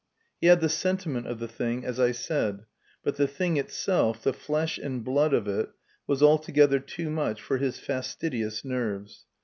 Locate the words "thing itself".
3.27-4.23